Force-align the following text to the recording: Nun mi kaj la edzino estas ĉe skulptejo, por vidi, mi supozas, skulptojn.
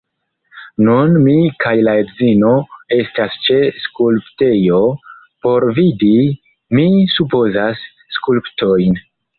Nun 0.85 1.11
mi 1.25 1.35
kaj 1.63 1.73
la 1.87 1.93
edzino 2.05 2.49
estas 2.97 3.37
ĉe 3.49 3.59
skulptejo, 3.85 4.83
por 5.45 5.71
vidi, 5.81 6.13
mi 6.79 6.91
supozas, 7.19 7.89
skulptojn. 8.21 9.03